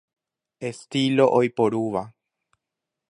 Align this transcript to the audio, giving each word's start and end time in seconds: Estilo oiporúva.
Estilo 0.69 1.25
oiporúva. 1.39 2.03